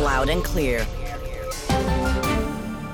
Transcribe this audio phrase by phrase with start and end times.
[0.00, 0.86] loud and clear.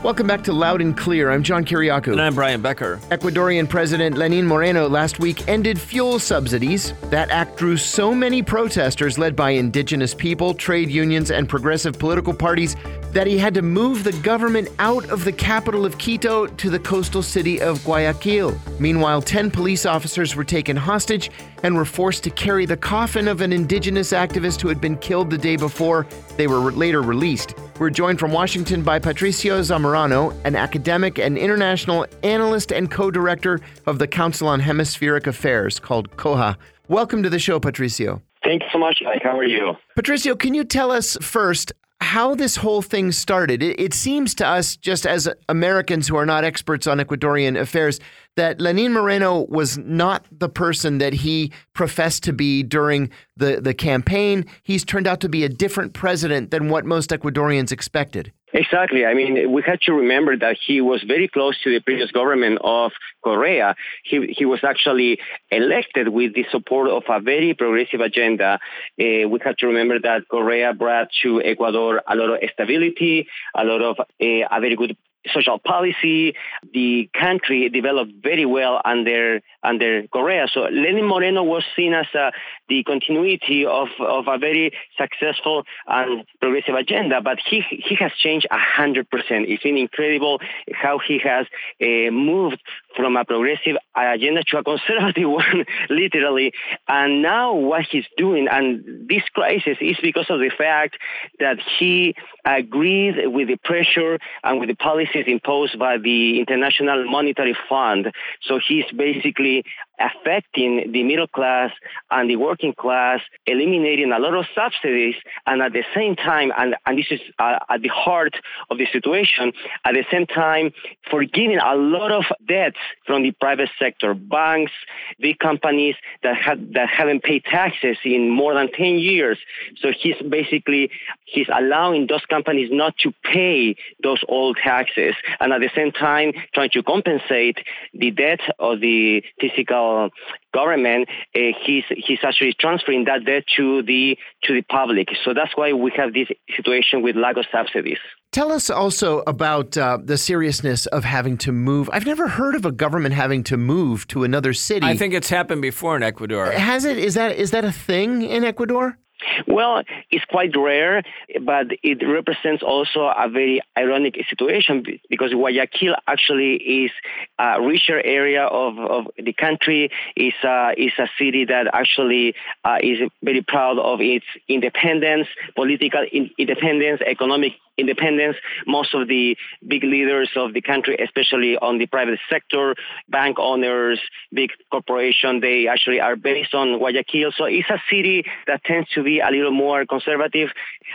[0.07, 1.33] Welcome back to Loud and Clear.
[1.33, 2.13] I'm John Kiriakou.
[2.13, 2.99] And I'm Brian Becker.
[3.11, 6.93] Ecuadorian President Lenin Moreno last week ended fuel subsidies.
[7.11, 12.33] That act drew so many protesters led by indigenous people, trade unions, and progressive political
[12.33, 12.77] parties
[13.11, 16.79] that he had to move the government out of the capital of Quito to the
[16.79, 18.57] coastal city of Guayaquil.
[18.79, 21.33] Meanwhile, 10 police officers were taken hostage
[21.65, 25.31] and were forced to carry the coffin of an indigenous activist who had been killed
[25.31, 26.07] the day before.
[26.37, 27.55] They were later released.
[27.79, 33.61] We're joined from Washington by Patricio Zamorano, an academic and international analyst and co director
[33.85, 36.57] of the Council on Hemispheric Affairs called COHA.
[36.89, 38.23] Welcome to the show, Patricio.
[38.43, 39.23] Thank you so much, Mike.
[39.23, 39.75] How are you?
[39.95, 41.71] Patricio, can you tell us first
[42.01, 43.63] how this whole thing started.
[43.63, 48.01] It, it, seems to us, just as Americans who are not experts on Ecuadorian affairs,
[48.37, 53.73] that Lenin Moreno was not the person that he professed to be during the, the
[53.73, 54.45] campaign.
[54.63, 58.33] He's turned out to be a different president than what most Ecuadorians expected.
[58.57, 59.05] Exactly.
[59.05, 62.59] I mean, we had to remember that he was very close to the previous government
[62.65, 63.77] of Correa.
[64.03, 65.19] He, he was actually
[65.51, 68.59] elected with the support of a very progressive agenda.
[68.99, 73.63] Uh, we have to remember that Correa brought to Ecuador a lot of stability, a
[73.63, 74.97] lot of uh, a very good
[75.33, 76.35] social policy.
[76.73, 80.47] The country developed very well under under Correa.
[80.53, 82.31] So Lenin Moreno was seen as uh,
[82.69, 88.47] the continuity of, of a very successful and progressive agenda, but he he has changed
[88.51, 89.47] hundred percent.
[89.49, 90.41] It's been incredible
[90.73, 91.47] how he has
[91.81, 92.61] uh, moved
[92.97, 96.53] from a progressive agenda to a conservative one, literally.
[96.89, 100.97] And now what he's doing, and this crisis is because of the fact
[101.41, 107.57] that he agreed with the pressure and with the policies imposed by the International Monetary
[107.69, 108.13] Fund.
[108.43, 109.65] So he's basically
[109.99, 111.71] affecting the middle class
[112.11, 115.15] and the working class, eliminating a lot of subsidies,
[115.47, 118.37] and at the same time, and, and this is uh, at the heart
[118.71, 119.53] of the situation,
[119.85, 120.73] at the same time,
[121.11, 124.73] forgiving a lot of debts from the private sector, banks,
[125.21, 126.37] big companies that
[126.73, 129.39] that haven't paid taxes in more than 10 years.
[129.81, 130.91] So he's basically
[131.25, 136.33] he's allowing those companies not to pay those old taxes, and at the same time
[136.55, 137.59] trying to compensate
[137.95, 140.11] the debt of the physical
[140.53, 145.09] government, uh, he's he's actually transferring that debt to the to the public.
[145.25, 147.99] So that's why we have this situation with lack of subsidies.
[148.37, 151.89] Tell us also about uh, the seriousness of having to move.
[151.91, 154.85] I've never heard of a government having to move to another city.
[154.85, 156.51] I think it's happened before in Ecuador.
[156.51, 156.99] Has it?
[156.99, 158.99] Is that is that a thing in Ecuador?
[159.47, 161.03] Well, it's quite rare,
[161.43, 166.91] but it represents also a very ironic situation because Guayaquil actually is
[167.39, 169.91] a richer area of, of the country.
[170.17, 172.35] is a, is a city that actually
[172.65, 176.05] uh, is very proud of its independence, political
[176.39, 178.37] independence, economic independence.
[178.67, 179.37] Most of the
[179.67, 182.75] big leaders of the country, especially on the private sector,
[183.09, 184.01] bank owners,
[184.33, 187.33] big corporation, they actually are based on Guayaquil.
[187.37, 190.51] So it's a city that tends to be a little more conservative.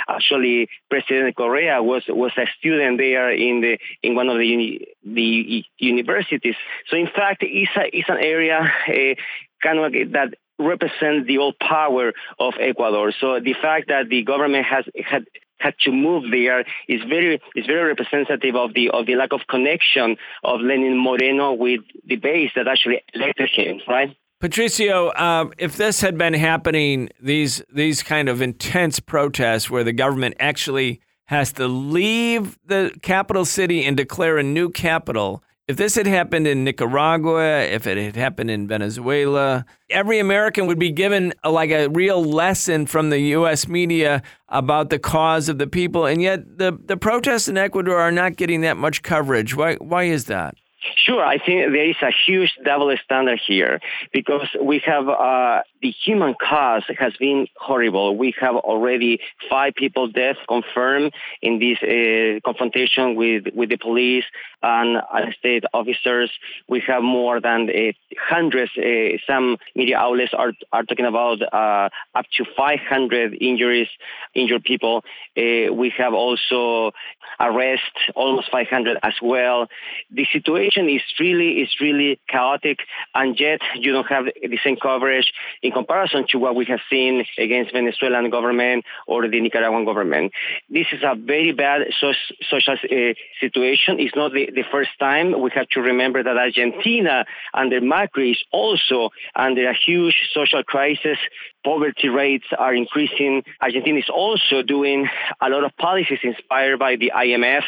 [0.08, 4.88] Actually, President Correa was was a student there in the in one of the uni,
[5.04, 6.56] the universities.
[6.90, 9.16] So in fact, it's a, it's an area uh,
[9.62, 13.12] kind of that represents the old power of Ecuador.
[13.20, 15.26] So the fact that the government has had
[15.62, 19.42] had to move there is very is very representative of the of the lack of
[19.48, 24.16] connection of Lenin Moreno with the base that actually elected him, right?
[24.41, 29.94] Patricio, um, if this had been happening, these these kind of intense protests where the
[29.94, 35.94] government actually has to leave the capital city and declare a new capital, if this
[35.94, 41.34] had happened in Nicaragua, if it had happened in Venezuela, every American would be given
[41.44, 43.68] a, like a real lesson from the U.S.
[43.68, 48.12] media about the cause of the people, and yet the the protests in Ecuador are
[48.12, 49.56] not getting that much coverage.
[49.56, 50.56] Why why is that?
[50.96, 53.80] Sure, I think there is a huge double standard here
[54.12, 58.17] because we have uh, the human cost has been horrible.
[58.17, 64.26] We have already five people dead confirmed in this uh, confrontation with, with the police
[64.64, 66.32] and uh, state officers.
[66.67, 68.72] We have more than uh, hundreds.
[68.76, 73.88] Uh, some media outlets are are talking about uh, up to 500 injuries,
[74.34, 75.03] injured people.
[75.35, 76.91] we have also
[77.40, 79.67] arrest almost 500 as well.
[80.11, 82.79] The situation situation is really is really chaotic,
[83.14, 85.32] and yet you don't have the same coverage
[85.62, 90.32] in comparison to what we have seen against Venezuelan government or the Nicaraguan government.
[90.70, 94.00] This is a very bad social uh, situation.
[94.00, 95.40] It's not the, the first time.
[95.40, 101.17] We have to remember that Argentina under Macri is also under a huge social crisis
[101.64, 103.44] poverty rates are increasing.
[103.62, 105.08] Argentina is also doing
[105.41, 107.64] a lot of policies inspired by the IMF,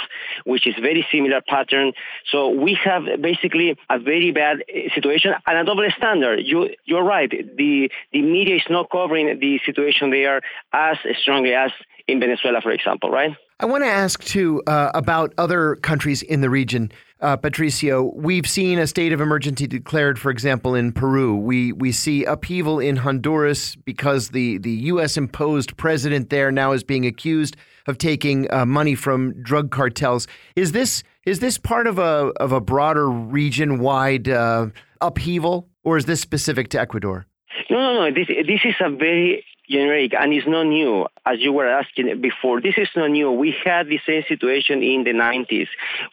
[0.46, 1.94] which is very similar pattern.
[2.32, 4.63] So we have basically a very bad
[4.94, 6.40] situation and a double standard.
[6.44, 7.30] You, you're right.
[7.30, 10.42] The, the media is not covering the situation there
[10.72, 11.72] as strongly as
[12.07, 13.36] in Venezuela, for example, right?
[13.60, 16.92] I want to ask too uh, about other countries in the region.
[17.22, 21.38] Uh, Patricio, we've seen a state of emergency declared, for example, in Peru.
[21.38, 25.16] We we see upheaval in Honduras because the, the U.S.
[25.16, 27.56] imposed president there now is being accused
[27.88, 30.28] of taking uh, money from drug cartels.
[30.57, 34.68] Is this is this part of a of a broader region wide uh,
[35.02, 37.25] upheaval, or is this specific to Ecuador?
[37.70, 38.14] No, no, no.
[38.14, 42.60] This this is a very generic and it's not new as you were asking before
[42.60, 45.68] this is not new we had the same situation in the 90s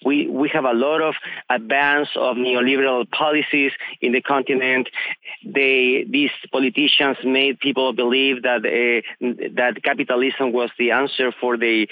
[0.04, 1.14] we we have a lot of
[1.48, 4.88] advance of neoliberal policies in the continent
[5.44, 9.26] they these politicians made people believe that uh,
[9.56, 11.88] that capitalism was the answer for the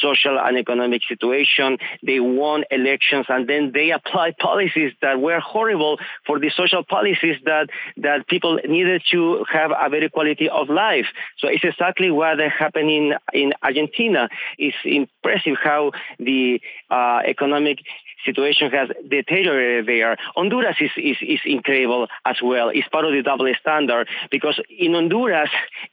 [0.00, 1.78] social and economic situation.
[2.02, 7.36] They won elections and then they applied policies that were horrible for the social policies
[7.44, 7.68] that,
[7.98, 11.06] that people needed to have a better quality of life.
[11.38, 14.28] So it's exactly what happened in, in Argentina.
[14.58, 17.78] It's impressive how the uh, economic
[18.24, 20.16] situation has deteriorated there.
[20.34, 22.70] Honduras is, is, is incredible as well.
[22.70, 25.50] It's part of the double standard because in Honduras,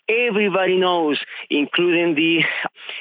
[0.07, 1.19] everybody knows,
[1.49, 2.43] including the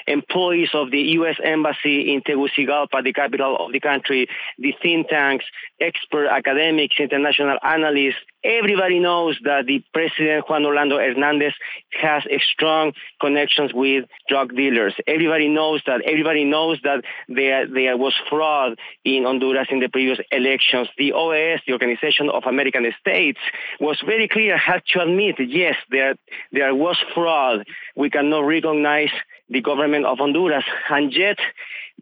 [0.07, 1.37] employees of the U.S.
[1.43, 4.29] Embassy in Tegucigalpa, the capital of the country,
[4.59, 5.45] the think tanks,
[5.81, 11.53] expert academics, international analysts, everybody knows that the president Juan Orlando Hernandez
[12.01, 12.23] has
[12.53, 14.95] strong connections with drug dealers.
[15.07, 16.03] Everybody knows that.
[16.03, 20.89] Everybody knows that there there was fraud in Honduras in the previous elections.
[20.99, 23.39] The OAS, the Organization of American States,
[23.81, 26.15] was very clear, had to admit, yes, there
[26.53, 27.67] there was fraud.
[27.95, 29.11] We cannot recognize
[29.49, 31.39] the government of Honduras, and yet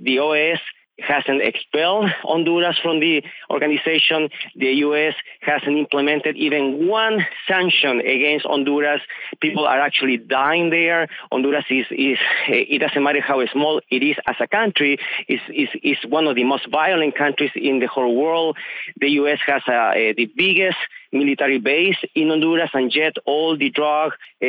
[0.01, 0.61] the OAS
[0.99, 4.29] hasn't expelled Honduras from the organization.
[4.57, 5.15] The U.S.
[5.41, 9.01] hasn't implemented even one sanction against Honduras.
[9.41, 11.09] People are actually dying there.
[11.33, 12.19] Honduras is, is
[12.49, 14.99] it doesn't matter how small it is as a country,
[15.29, 18.57] is is is one of the most violent countries in the whole world.
[19.01, 19.39] The U.S.
[19.47, 20.79] has a, a, the biggest
[21.15, 24.13] military base in Honduras, and yet all the drug,
[24.43, 24.47] uh,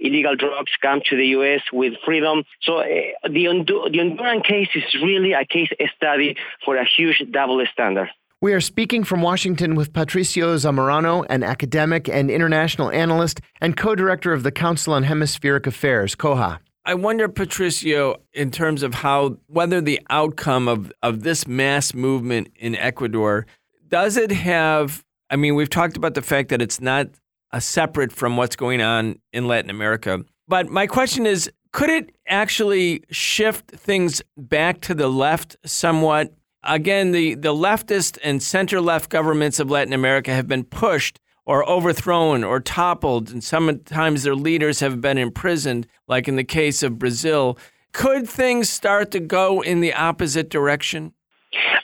[0.00, 1.60] illegal drugs come to the U.S.
[1.72, 2.44] with freedom.
[2.62, 2.84] So uh,
[3.24, 8.08] the, Hondu- the Honduran case is really a case study for a huge double standard.
[8.40, 13.94] We are speaking from Washington with Patricio Zamorano, an academic and international analyst and co
[13.94, 16.58] director of the Council on Hemispheric Affairs, COHA.
[16.84, 22.48] I wonder, Patricio, in terms of how whether the outcome of, of this mass movement
[22.56, 23.46] in Ecuador
[23.88, 27.08] does it have I mean, we've talked about the fact that it's not
[27.52, 30.24] a separate from what's going on in Latin America.
[30.48, 36.32] But my question is could it actually shift things back to the left somewhat?
[36.64, 41.68] Again, the, the leftist and center left governments of Latin America have been pushed or
[41.68, 46.98] overthrown or toppled, and sometimes their leaders have been imprisoned, like in the case of
[46.98, 47.58] Brazil.
[47.92, 51.12] Could things start to go in the opposite direction?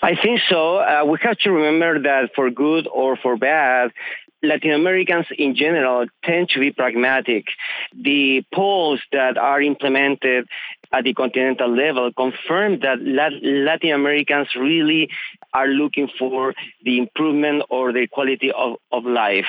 [0.01, 0.79] I think so.
[0.79, 3.91] Uh, we have to remember that for good or for bad,
[4.43, 7.47] Latin Americans in general tend to be pragmatic.
[7.95, 10.49] The polls that are implemented
[10.93, 15.09] at the continental level confirm that Latin Americans really
[15.55, 19.47] are looking for the improvement or the quality of, of life.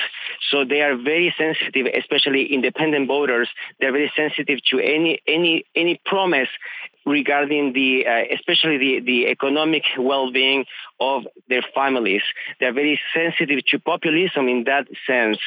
[0.50, 3.48] So they are very sensitive, especially independent voters.
[3.80, 6.48] They're very sensitive to any any any promise
[7.06, 10.64] regarding the uh, especially the, the economic well-being
[11.00, 12.22] of their families.
[12.60, 15.38] They're very sensitive to populism in that sense.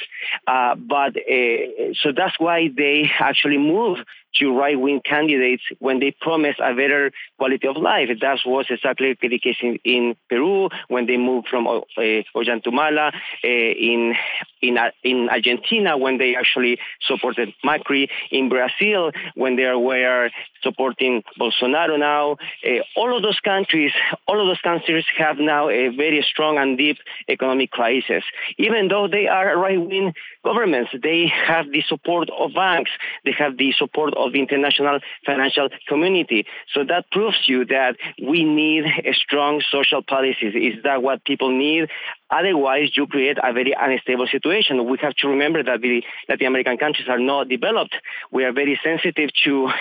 [0.45, 3.99] Uh, but uh, so that's why they actually move
[4.35, 8.09] to right wing candidates when they promise a better quality of life.
[8.21, 13.13] That was exactly the case in, in Peru when they moved from uh, Ollanta Humala,
[13.13, 14.13] uh, in,
[14.61, 20.29] in, uh, in Argentina when they actually supported Macri, in Brazil when they were
[20.61, 22.38] supporting Bolsonaro now.
[22.66, 23.92] Uh, all of those countries,
[24.27, 28.24] all of those countries have now a very strong and deep economic crisis.
[28.58, 30.13] Even though they are right wing
[30.44, 32.92] governments, they have the support of banks,
[33.25, 36.46] they have the support of of the international financial community.
[36.74, 40.54] So that proves you that we need a strong social policies.
[40.54, 41.89] Is that what people need?
[42.30, 44.86] Otherwise, you create a very unstable situation.
[44.89, 47.96] We have to remember that the Latin American countries are not developed.
[48.32, 49.72] We are very sensitive to uh,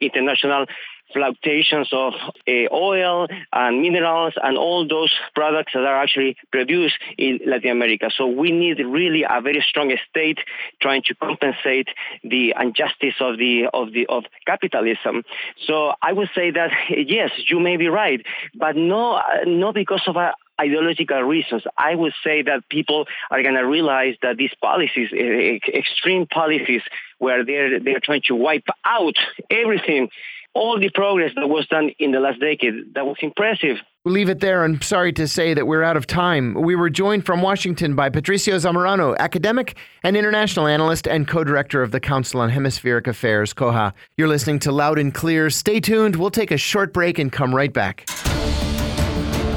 [0.00, 0.66] international
[1.12, 7.40] fluctuations of uh, oil and minerals and all those products that are actually produced in
[7.46, 8.10] Latin America.
[8.16, 10.38] So we need really a very strong state
[10.80, 11.88] trying to compensate
[12.22, 15.24] the injustice of the of the of capitalism.
[15.66, 20.16] So I would say that yes, you may be right, but no, not because of
[20.16, 21.62] a ideological reasons.
[21.76, 26.26] I would say that people are going to realize that these policies, eh, eh, extreme
[26.26, 26.82] policies,
[27.18, 29.16] where they're they're trying to wipe out
[29.50, 30.10] everything
[30.54, 32.94] all the progress that was done in the last decade.
[32.94, 33.78] That was impressive.
[34.04, 34.64] We'll leave it there.
[34.64, 36.54] I'm sorry to say that we're out of time.
[36.54, 41.82] We were joined from Washington by Patricio Zamorano, academic and international analyst and co director
[41.82, 43.92] of the Council on Hemispheric Affairs, COHA.
[44.16, 45.50] You're listening to Loud and Clear.
[45.50, 46.16] Stay tuned.
[46.16, 48.08] We'll take a short break and come right back.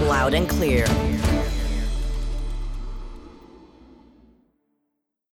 [0.04, 0.86] Loud and Clear